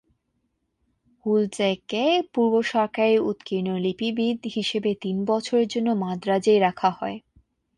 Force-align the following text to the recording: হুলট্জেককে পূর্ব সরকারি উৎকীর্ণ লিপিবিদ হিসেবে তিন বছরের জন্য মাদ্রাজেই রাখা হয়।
হুলট্জেককে 1.25 2.03
পূর্ব 2.33 2.53
সরকারি 2.67 3.15
উৎকীর্ণ 3.29 3.69
লিপিবিদ 3.77 4.37
হিসেবে 4.55 4.91
তিন 5.01 5.17
বছরের 5.25 5.67
জন্য 5.67 5.89
মাদ্রাজেই 6.03 6.59
রাখা 6.59 6.89
হয়। 6.91 7.17